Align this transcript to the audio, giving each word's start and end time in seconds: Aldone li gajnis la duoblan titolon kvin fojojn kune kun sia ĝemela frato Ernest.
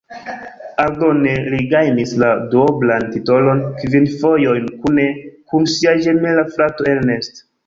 Aldone 0.83 1.33
li 1.55 1.59
gajnis 1.73 2.13
la 2.23 2.29
duoblan 2.55 3.05
titolon 3.17 3.61
kvin 3.83 4.09
fojojn 4.23 4.67
kune 4.87 5.07
kun 5.53 5.69
sia 5.77 5.95
ĝemela 6.09 6.49
frato 6.57 6.91
Ernest. 6.97 7.43